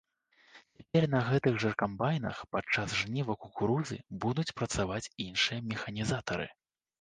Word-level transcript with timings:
Цяпер 0.77 1.03
на 1.15 1.19
гэтых 1.27 1.59
жа 1.63 1.71
камбайнах 1.81 2.39
падчас 2.55 2.95
жніва 3.01 3.35
кукурузы 3.45 3.99
будуць 4.25 4.47
працаваць 4.63 5.11
іншыя 5.27 5.59
механізатары. 5.77 6.51